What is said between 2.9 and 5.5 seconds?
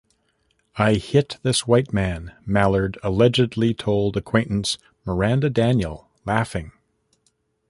allegedly told acquaintance Maranda